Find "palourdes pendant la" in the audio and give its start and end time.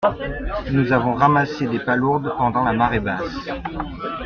1.77-2.73